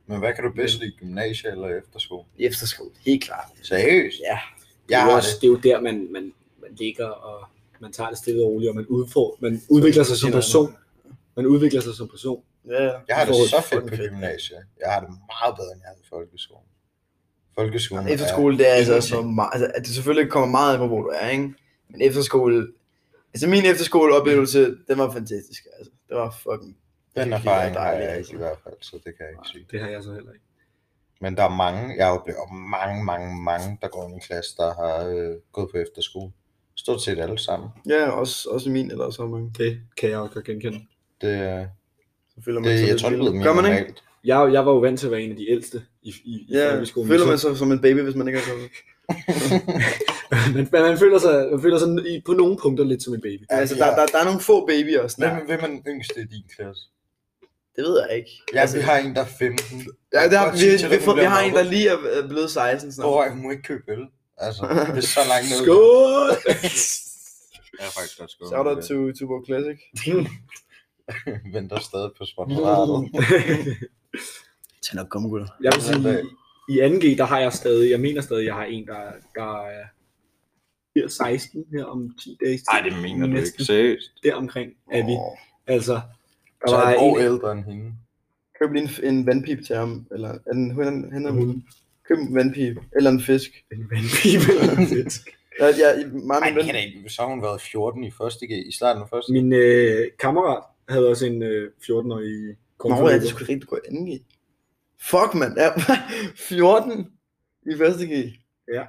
[0.08, 2.23] Men hvad kan du bedst lide, gymnasie eller efterskole?
[2.39, 2.89] efterskole.
[3.06, 3.45] Helt klart.
[3.63, 4.17] Seriøst?
[4.19, 4.39] Ja.
[4.88, 5.41] Det er, Jeg jo har også, det.
[5.41, 7.47] det er jo der, man, man, man ligger og
[7.82, 10.75] man tager det stille og roligt, og man, udfor, man udvikler sig som person.
[11.36, 12.43] Man udvikler sig som person.
[12.67, 12.91] Ja, ja.
[13.08, 14.60] Jeg har det så fedt på gymnasiet.
[14.80, 16.65] Jeg har det meget bedre, end jeg havde i folkeskolen.
[17.56, 21.02] Folkeskolen Efterskole, det er altså så meget, altså, at det selvfølgelig kommer meget af, hvor
[21.02, 21.54] du er, ikke?
[21.89, 22.67] Men efterskole,
[23.34, 25.91] altså min efterskoleoplevelse, den var fantastisk, altså.
[26.10, 26.78] Det var fucking
[27.15, 28.32] Den erfaring har jeg altså.
[28.32, 29.65] ikke i hvert fald, så det kan jeg ikke sige.
[29.71, 30.45] Det har jeg så heller ikke.
[31.21, 34.73] Men der er mange, jeg oplever mange, mange, mange, der går i min klasse, der
[34.73, 36.32] har øh, gået på efterskole.
[36.75, 37.69] Stort set alle sammen.
[37.89, 39.52] Ja, også, også min eller så mange.
[39.58, 40.80] Det kan jeg også godt genkende.
[41.21, 41.28] Det,
[41.60, 41.65] øh,
[42.36, 43.78] Så føler man det sig jeg lidt tror, det er blevet mere Gør man ikke?
[43.78, 44.04] normalt.
[44.23, 46.45] Jeg, jeg var jo vant til at være en af de ældste i, i, i
[46.49, 47.08] Ja, folkeskolen.
[47.10, 48.69] føler man sig som en baby, hvis man ikke har taget
[50.56, 53.22] men, men man føler sig, man føler sig i, på nogle punkter lidt som en
[53.22, 53.43] baby.
[53.52, 55.17] Ja, Altså, der, der, der er nogle få babyer også.
[55.17, 56.84] Hvem, hvem er den yngste i din klasse?
[57.76, 58.32] Det ved jeg ikke.
[58.54, 59.88] Ja, altså, vi har en, der er 15.
[60.13, 62.91] ja, det har, vi, vi, vi, vi, har en, der lige er er blevet 16
[62.91, 63.08] snart.
[63.08, 64.06] Åh, hun må ikke købe øl.
[64.38, 64.62] Altså,
[64.95, 65.63] det er så langt ned.
[65.63, 66.30] Skål!
[67.80, 68.48] Jeg er faktisk godt skål.
[68.48, 69.80] Shout out to Tuborg Classic.
[71.54, 73.12] Venter stadig på sponsoratet.
[74.84, 75.48] Til nok komme, gutter.
[75.63, 76.24] jeg vil sige.
[76.69, 79.84] I 2G, der har jeg stadig, jeg mener stadig, jeg har en, der, der er
[80.93, 82.60] bliver 16 her om 10 dage.
[82.71, 83.63] Nej, det mener du ikke.
[83.63, 84.12] Seriøst.
[84.23, 85.12] Deromkring er vi.
[85.12, 85.38] Åh.
[85.67, 87.93] Altså, der Så var er et år en, ældre end hende.
[88.62, 90.08] Køb lige en, en vandpip til ham.
[90.12, 91.63] Eller er den, han, han er Hun.
[92.08, 92.77] Køb en vandpip.
[92.95, 93.51] Eller en fisk.
[93.71, 95.21] en vandpibe eller en fisk.
[95.60, 96.75] Ja, ja, meget Ej, min ven.
[96.75, 97.10] ikke.
[97.10, 99.34] Så har hun været 14 i første G, i starten af første G.
[99.34, 103.79] Min øh, kammerat havde også en øh, 14-årig Nå, ja, det skulle rigtig gå i
[103.95, 104.28] 2G.
[105.01, 105.57] Fuck, mand.
[105.57, 105.69] Ja,
[106.49, 107.12] 14
[107.73, 108.33] i første G.
[108.73, 108.85] Ja.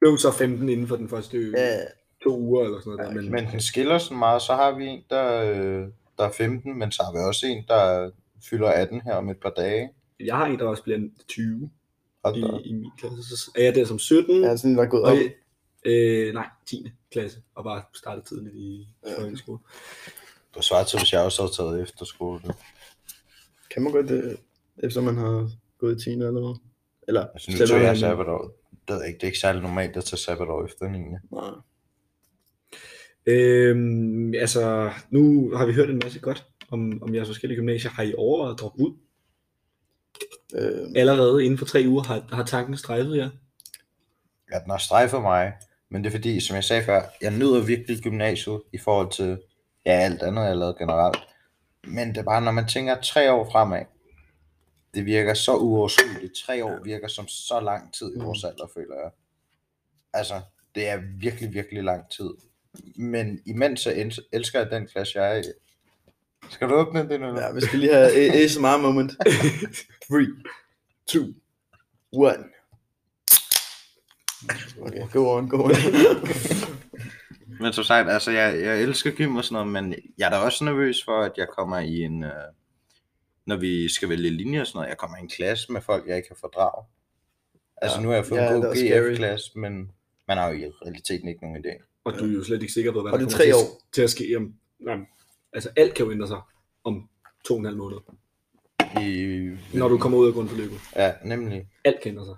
[0.00, 1.78] Blev så 15 inden for den første Ja,
[2.22, 3.08] to uger eller sådan noget.
[3.10, 4.42] Ja, der, men, Men den skiller sådan meget.
[4.42, 7.64] Så har vi en, der, øh, der er 15, men så har vi også en,
[7.68, 8.10] der
[8.50, 9.90] fylder 18 her om et par dage.
[10.20, 10.98] jeg har en, der også bliver
[11.28, 11.70] 20
[12.24, 13.36] Hold i, i min klasse.
[13.36, 15.16] Så er jeg der som 17, ja sådan der er gået op.
[15.16, 15.32] jeg,
[15.92, 16.92] øh, nej, 10.
[17.12, 19.22] klasse, og bare startet tidligt i Ja.
[19.22, 19.58] folkeskole.
[20.54, 22.40] Du svarer til, hvis jeg også havde taget efterskole.
[23.70, 24.34] Kan man godt, øh,
[24.82, 26.60] efter man har gået i 10 eller hvad?
[27.08, 28.50] Eller, Altså, nu tager jeg sabbatår.
[28.88, 30.98] Det jeg ikke, det er ikke særlig normalt at tage sabbatår efter 9.
[30.98, 31.50] nej.
[33.26, 37.90] Øhm, altså, nu har vi hørt en masse godt om, om jeres forskellige gymnasier.
[37.90, 38.92] Har I overvejet at droppe ud?
[40.54, 43.30] Øh, Allerede inden for tre uger har, har tanken strejfet jer?
[44.52, 45.52] Ja, den har strejfet mig,
[45.90, 49.38] men det er fordi, som jeg sagde før, jeg nyder virkelig gymnasiet i forhold til
[49.86, 51.18] ja, alt andet, jeg har lavet generelt.
[51.84, 53.82] Men det er bare, når man tænker tre år fremad,
[54.96, 56.34] det virker så uoverskueligt.
[56.46, 59.10] Tre år virker som så lang tid i vores alder, føler jeg.
[60.12, 60.40] Altså,
[60.74, 62.30] det er virkelig, virkelig lang tid.
[62.96, 65.42] Men imens jeg els- elsker jeg den klasse, jeg er i.
[66.50, 67.26] Skal du åbne det nu?
[67.40, 69.12] ja, vi skal lige have ASMR moment.
[70.08, 70.26] 3,
[71.06, 71.32] 2, 1.
[74.82, 75.70] Okay, go on, go on.
[77.60, 80.36] Men som sagt, altså jeg, jeg elsker gym og sådan noget, men jeg er da
[80.36, 82.30] også nervøs for, at jeg kommer i en, øh,
[83.46, 86.06] når vi skal vælge linjer og sådan noget, jeg kommer i en klasse med folk,
[86.06, 86.84] jeg ikke kan fordrage.
[87.82, 88.02] Altså Ja.
[88.02, 89.10] nu har jeg fået Ja, en god.
[89.10, 89.92] GF-klasse, men
[90.28, 92.00] man har jo i realiteten ikke nogen idé.
[92.04, 93.64] Og du er jo slet ikke sikker på, hvad Og der det er kommer tre
[93.64, 93.82] til, år.
[93.92, 94.54] til at ske om...
[94.78, 94.98] Nej,
[95.52, 96.40] altså, alt kan jo ændre sig
[96.84, 97.08] om
[97.44, 97.98] to og en halv måned.
[99.00, 100.78] I, Når du kommer ud af grundforløbet.
[100.96, 101.68] Ja, nemlig.
[101.84, 102.36] Alt kan ændre sig.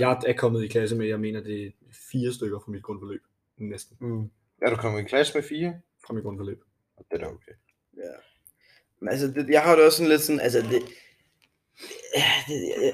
[0.00, 0.08] Ja.
[0.08, 1.70] Jeg er kommet i klasse med, jeg mener, det er
[2.12, 3.20] fire stykker fra mit grundforløb.
[3.58, 3.96] Næsten.
[4.00, 4.30] Mm.
[4.62, 5.74] Er du kommet i klasse med fire?
[6.06, 6.62] Fra mit grundforløb.
[6.98, 7.52] Det er da okay.
[7.96, 8.12] Ja.
[9.10, 10.82] Altså, det, jeg har det også sådan lidt sådan, altså det,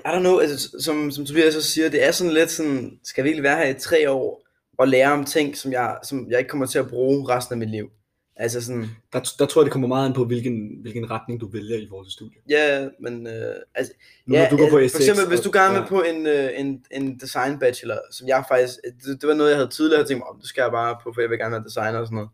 [0.05, 3.23] I don't know, altså, som, som Tobias også siger, det er sådan lidt sådan, skal
[3.23, 4.43] jeg virkelig være her i tre år
[4.79, 7.59] og lære om ting, som jeg, som jeg ikke kommer til at bruge resten af
[7.59, 7.91] mit liv.
[8.37, 11.49] Altså sådan, Der, der tror jeg, det kommer meget an på, hvilken, hvilken retning du
[11.49, 12.39] vælger i vores studie.
[12.49, 13.93] ja, men øh, altså,
[14.27, 15.87] Nu, ja, du går på øh, STX, for eksempel, hvis du gerne vil ja.
[15.87, 19.59] på en, øh, en, en design bachelor, som jeg faktisk, det, det var noget, jeg
[19.59, 21.65] havde tidligere tænkt mig om, det skal jeg bare på, for jeg vil gerne være
[21.65, 22.31] designer og sådan noget.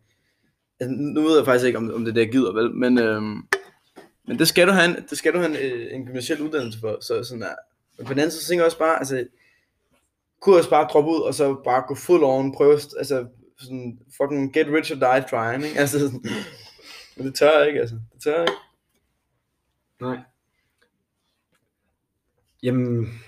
[0.79, 3.37] Altså, nu ved jeg faktisk ikke, om, om det er jeg gider, vel, men, øhm,
[4.27, 6.79] men det skal du have en, det skal du have en, øh, en gymnasiel uddannelse
[6.79, 7.55] for, så sådan er.
[7.97, 9.27] Men på den anden side, så tænker jeg også bare, altså,
[10.39, 13.27] kunne jeg også bare droppe ud, og så bare gå full on, prøve, at- altså,
[13.59, 15.79] sådan, fucking get rich or die trying, ikke?
[15.79, 16.25] Altså, sådan,
[17.17, 18.53] men det tør jeg ikke, altså, det tør jeg ikke.
[20.01, 20.17] Nej.
[22.63, 23.19] Jamen,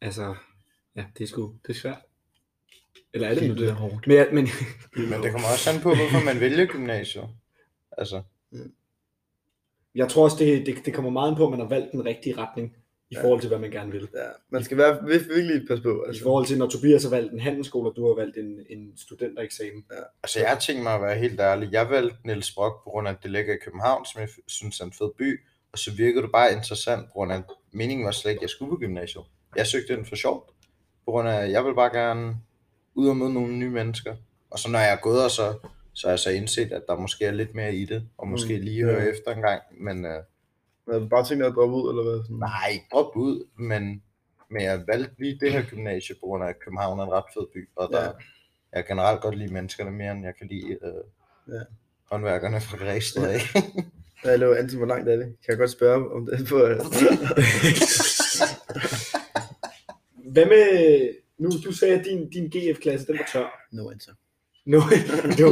[0.00, 0.34] altså,
[0.96, 1.98] ja, det er sgu, det er svært.
[3.12, 3.72] Eller er det nu det?
[3.72, 4.06] hårdt.
[4.06, 4.48] Men, men,
[5.10, 7.28] Men det kommer også an på, hvorfor man vælger gymnasiet.
[7.98, 8.22] Altså,
[9.94, 12.04] jeg tror også, det, det, det kommer meget an på, at man har valgt den
[12.06, 12.76] rigtige retning,
[13.10, 13.22] i Ja.
[13.24, 14.08] forhold til, hvad man gerne vil.
[14.14, 16.22] Ja, man skal være vir- virkelig passe på, I altså.
[16.22, 19.84] forhold til, når Tobias har valgt en handelsskole, og du har valgt en, en studentereksamen.
[20.22, 21.68] altså jeg har tænkt mig at være helt ærlig.
[21.72, 24.80] Jeg valgte Niels Brock på grund af, at det ligger i København, som jeg synes
[24.80, 25.40] er en fed by.
[25.72, 28.42] Og så virkede det bare interessant, på grund af, at meningen var slet ikke, at
[28.42, 29.24] jeg skulle på gymnasiet.
[29.56, 30.50] Jeg søgte den for sjovt.
[31.04, 32.36] På grund af, at jeg vil bare gerne
[32.94, 34.16] ud og møde nogle nye mennesker.
[34.50, 35.54] og så når jeg er gået, og så,
[36.00, 38.56] så har jeg så indset, at der måske er lidt mere i det, og måske
[38.58, 39.10] Mm, lige høre ja.
[39.10, 40.10] efter en gang, men øh,
[40.86, 42.24] Jeg havde bare tænkt dig at droppe ud, eller hvad?
[42.24, 42.36] Sådan.
[42.36, 44.02] nej, ikke drop ud, men,
[44.50, 47.24] men jeg valgte lige det her gymnasie, på grund af, at København er en ret
[47.34, 48.06] fed by, og der, Ja.
[48.06, 48.12] ja.
[48.72, 51.02] jeg generelt godt lide menneskerne mere, end jeg kan lide øh,
[51.48, 51.54] Ja.
[51.54, 51.60] ja.
[52.10, 53.40] håndværkerne fra Græsted af.
[54.24, 55.24] Jeg laver Anton, hvor langt er det?
[55.24, 56.48] Kan jeg godt spørge om det?
[56.48, 56.56] På,
[60.32, 61.08] Hvad med,
[61.38, 63.66] nu du sagde, at din, din GF-klasse, den var tør.
[63.72, 64.12] no answer.
[64.66, 64.78] No,
[65.40, 65.48] no.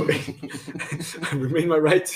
[1.44, 2.10] Remain my right.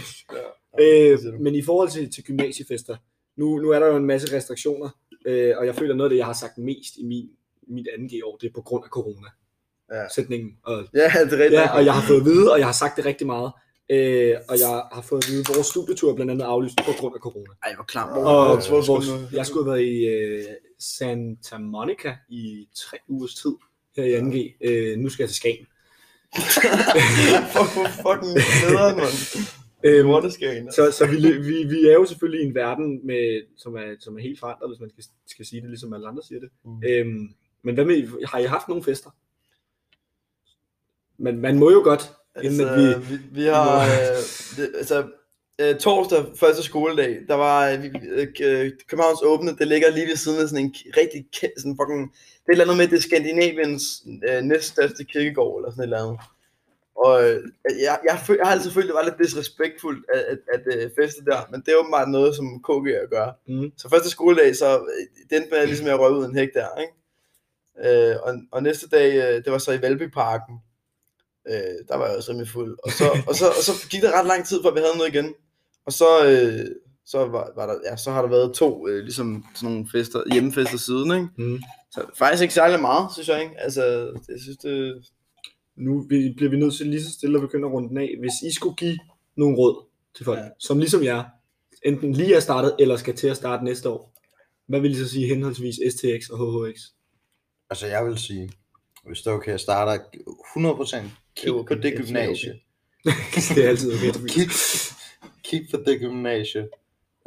[0.80, 2.96] øh, men i forhold til, til gymnasiefester,
[3.36, 4.88] nu, nu er der jo en masse restriktioner,
[5.26, 7.28] øh, og jeg føler noget af det, jeg har sagt mest i min,
[7.68, 9.28] mit andet G-år, det er på grund af corona.
[9.92, 10.08] Ja.
[10.14, 10.56] Sætningen.
[10.62, 11.52] Og, Ja, det er rigtigt.
[11.52, 13.52] ja, og jeg har fået at vide, og jeg har sagt det rigtig meget,
[13.90, 16.92] øh, og jeg har fået at vide, at vores studietur er blandt andet aflyst på
[16.98, 17.52] grund af corona.
[17.64, 18.08] Ej, hvor klam.
[18.08, 20.44] Hvor- Og hvor- vores, jeg skulle have været i øh,
[20.78, 23.54] Santa Monica i tre ugers tid
[23.96, 24.56] her i 2G.
[24.68, 25.66] Øh, nu skal jeg til Skagen.
[27.54, 29.16] Fuck, hvor fucking nederen, mand.
[29.84, 30.30] Øhm,
[30.70, 34.18] så så vi, vi, vi er jo selvfølgelig i en verden, med, som, er, som
[34.18, 36.48] er helt forandret, hvis man skal, skal sige det, ligesom alle andre siger det.
[36.64, 36.82] Mm.
[36.88, 37.28] Øhm,
[37.62, 39.10] men hvad med, har I haft nogle fester?
[41.18, 43.16] Men man må jo godt, inden Altså, at vi...
[43.16, 44.16] vi, vi har, øh,
[44.56, 45.08] det, altså,
[45.60, 47.90] øh, torsdag, første skoledag, der var øh, vi,
[48.44, 51.26] øh, Københavns Åbne, det ligger lige ved siden af sådan en rigtig,
[51.58, 55.70] sådan fucking, det er et eller andet med, det er Skandinaviens øh, næststørste kirkegård, eller
[55.70, 56.20] sådan et eller andet.
[56.96, 57.42] Og øh,
[57.82, 60.90] jeg, jeg, føl, jeg har altid følt, det var lidt disrespektfuldt at, at, at øh,
[61.00, 63.32] feste der, men det er åbenbart noget, som KG at gøre.
[63.48, 63.72] Mm.
[63.76, 66.68] Så første skoledag, så øh, det endte med, ligesom jeg røg ud en hæk der,
[66.80, 66.92] ikke?
[67.84, 70.54] Øh, og, og næste dag, øh, det var så i Valbyparken.
[71.48, 72.78] Øh, der var jeg også rimelig fuld.
[72.84, 75.14] Og så, og, så, og så gik der ret lang tid, før vi havde noget
[75.14, 75.34] igen.
[75.86, 76.66] Og så, øh,
[77.06, 80.22] så, var, var der, ja, så har der været to øh, ligesom sådan nogle fester,
[80.32, 81.28] hjemmefester siden, ikke?
[81.38, 81.60] Mm.
[81.90, 83.60] Så faktisk ikke særlig meget, synes jeg, ikke?
[83.60, 83.82] Altså,
[84.28, 85.04] jeg synes, det...
[85.76, 88.14] Nu bliver vi nødt til lige så stille at begynde at runde den af.
[88.18, 88.98] Hvis I skulle give
[89.36, 89.84] nogle råd
[90.16, 90.44] til folk, ja.
[90.58, 91.24] Som ligesom jer,
[91.84, 94.16] enten lige er startet, eller skal til at starte næste år,
[94.68, 96.80] hvad vil I så sige henholdsvis STX og HHX?
[97.70, 98.50] Altså jeg vil sige,
[99.06, 100.96] hvis det er okay, jeg starter 100%
[101.36, 102.60] kig Jo, på det det er gymnasie.
[103.54, 104.28] det er altid okay.
[104.28, 104.48] Kig,
[105.50, 106.68] kig på det gymnasie.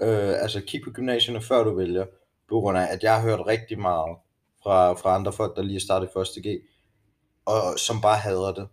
[0.02, 2.06] Øh, altså kig på gymnasierne før du vælger.
[2.50, 4.18] På grund af, at jeg har hørt rigtig meget
[4.64, 6.62] fra, fra andre folk, der lige er startet i første G,
[7.46, 8.68] og som bare hader det.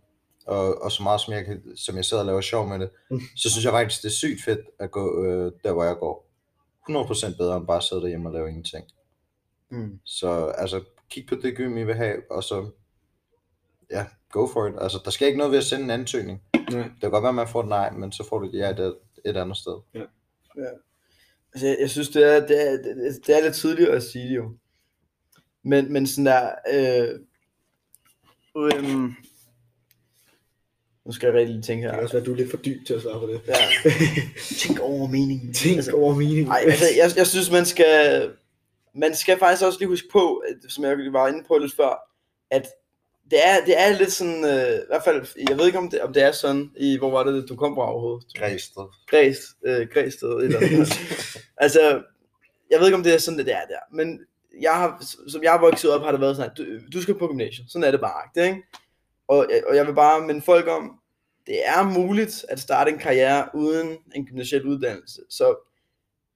[0.46, 3.20] Og, og så meget som jeg, som jeg sidder og laver sjov med det, Mm.
[3.36, 6.26] så synes jeg faktisk, det er sygt fedt at gå øh, der, hvor jeg går.
[6.90, 8.84] 100% bedre end bare at sidde derhjemme og lave ingenting.
[9.70, 10.00] Mm.
[10.04, 10.80] Så altså,
[11.10, 12.70] kig på det gym, I vil have, og så,
[13.90, 14.74] ja, go for it.
[14.80, 16.42] Altså, der skal ikke noget ved at sende en ansøgning.
[16.54, 16.82] Nej.
[16.82, 18.70] Det kan godt være, at man får et nej, men så får du et ja
[18.70, 18.96] et,
[19.30, 19.72] et andet sted.
[21.52, 24.28] Altså, jeg, jeg synes, det er, det, er, det, det er lidt tidligt at sige
[24.28, 24.56] det jo.
[25.64, 26.50] Men, men sådan der...
[26.72, 27.20] Øh,
[28.56, 29.14] øhm,
[31.06, 31.96] nu skal jeg rigtig lige tænke Det her.
[31.96, 33.40] kan også være, at du er lidt for dyb til at svare på det.
[33.48, 33.54] Ja.
[34.66, 35.54] Tænk over meningen.
[35.54, 36.46] Tænk altså, over meningen.
[36.46, 38.30] Ej, altså, jeg, jeg synes, man skal,
[38.94, 42.10] man skal faktisk også lige huske på, at, som jeg var inde på lidt før,
[42.50, 42.66] at
[43.30, 46.00] det er, det er lidt sådan, øh, i hvert fald, jeg ved ikke, om det,
[46.00, 48.26] om det er sådan, i, hvor var det, du kom fra overhovedet?
[48.38, 48.82] Græsted.
[49.06, 50.60] Græs, øh, Græsted, eller
[51.64, 52.02] altså,
[52.70, 54.20] jeg ved ikke, om det er sådan, det er der, men
[54.60, 57.18] jeg har, som jeg har vokset op, har det været sådan, at du, du skal
[57.18, 58.62] på gymnasiet, sådan er det bare, det, ikke?
[59.28, 60.98] Og, og jeg vil bare minde folk om,
[61.46, 65.56] det er muligt at starte en karriere uden en gymnasiel uddannelse, så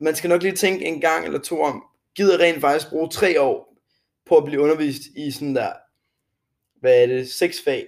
[0.00, 1.82] man skal nok lige tænke en gang eller to om,
[2.16, 3.76] gider rent faktisk bruge tre år
[4.28, 5.72] på at blive undervist i sådan der,
[6.80, 7.86] hvad er det, seks fag,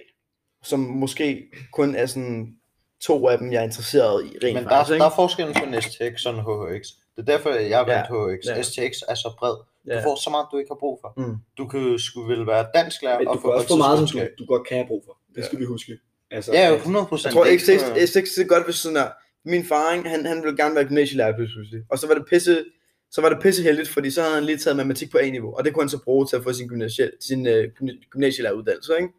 [0.63, 2.55] som måske kun er sådan
[3.01, 5.05] to af dem, jeg er interesseret i rent Men der, faktisk, der ikke?
[5.05, 6.87] er forskellen på en STX og en HHX.
[7.15, 8.45] Det er derfor, jeg har valgt Ja, HHX.
[8.47, 8.61] ja.
[8.61, 9.55] STX er så bred.
[9.85, 10.05] Du Ja.
[10.05, 11.13] får så meget, du ikke har brug for.
[11.17, 11.35] Mm.
[11.57, 14.19] Du kan sgu vel være dansklærer Men og du få kan også få meget, som
[14.19, 15.17] du, du godt kan have brug for.
[15.35, 15.97] Det skal vi huske.
[16.31, 17.25] Altså, Ja, jo, at- 100 procent.
[17.25, 19.07] Jeg tror ikke, S6 er godt, hvis sådan der,
[19.45, 21.81] min far, ikke, han, han ville gerne være gymnasielærer pludselig.
[21.89, 22.65] Og så var det pisse,
[23.13, 25.65] så var det pisse heldigt, fordi så havde han lige taget matematik på A-niveau, og
[25.65, 29.09] det kunne han så bruge til at få sin, gymnasiel, sin øh, gymna- gymnasielæreruddannelse, ikke?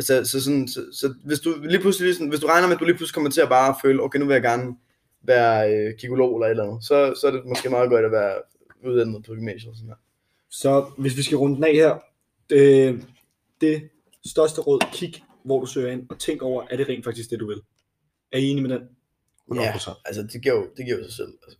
[0.00, 2.80] Så, så, sådan, så, så, hvis du lige pludselig, sådan, hvis du regner med, at
[2.80, 4.76] du lige pludselig kommer til at bare føle, okay, nu vil jeg gerne
[5.22, 8.12] være øh, gigolog eller et eller andet, så, så er det måske meget godt at
[8.12, 8.34] være
[8.84, 9.76] uddannet på gymnasiet.
[9.76, 9.94] Sådan der.
[10.50, 11.98] Så hvis vi skal runde den af her,
[12.50, 13.06] det,
[13.60, 13.88] det
[14.26, 17.40] største råd, kig hvor du søger ind, og tænk over, er det rent faktisk det,
[17.40, 17.60] du vil?
[18.32, 18.82] Er I enige med den?
[19.44, 21.32] 100 Ja, altså det giver jo, det giver jo sig selv.
[21.46, 21.58] Altså.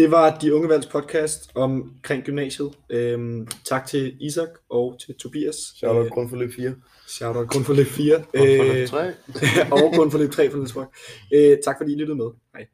[0.00, 2.70] Det var De Unge Valgs podcast omkring gymnasiet.
[2.90, 5.56] Øhm, tak til Isak og til Tobias.
[5.76, 6.74] Shout out Øh, grundforløb 4.
[7.08, 8.16] shout out for lidt 4.
[8.16, 9.12] Og for det tre.
[9.70, 9.80] og
[10.18, 10.70] lidt 3 for lidt
[11.34, 12.26] Øh, tak fordi I lyttede med.
[12.54, 12.66] Hej.